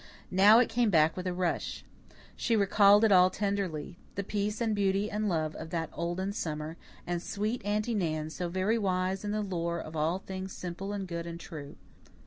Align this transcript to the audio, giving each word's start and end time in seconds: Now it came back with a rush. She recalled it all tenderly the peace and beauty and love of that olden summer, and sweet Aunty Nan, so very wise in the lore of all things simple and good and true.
Now 0.31 0.57
it 0.57 0.67
came 0.67 0.89
back 0.89 1.15
with 1.15 1.27
a 1.27 1.33
rush. 1.35 1.85
She 2.35 2.55
recalled 2.55 3.03
it 3.03 3.11
all 3.11 3.29
tenderly 3.29 3.99
the 4.15 4.23
peace 4.23 4.59
and 4.59 4.73
beauty 4.75 5.11
and 5.11 5.29
love 5.29 5.55
of 5.55 5.69
that 5.69 5.91
olden 5.93 6.33
summer, 6.33 6.75
and 7.05 7.21
sweet 7.21 7.63
Aunty 7.63 7.93
Nan, 7.93 8.31
so 8.31 8.49
very 8.49 8.79
wise 8.79 9.23
in 9.23 9.29
the 9.29 9.43
lore 9.43 9.77
of 9.79 9.95
all 9.95 10.17
things 10.17 10.53
simple 10.53 10.91
and 10.91 11.07
good 11.07 11.27
and 11.27 11.39
true. 11.39 11.75